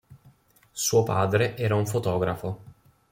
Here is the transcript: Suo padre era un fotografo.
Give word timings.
Suo 0.71 1.03
padre 1.03 1.55
era 1.57 1.75
un 1.75 1.85
fotografo. 1.85 2.63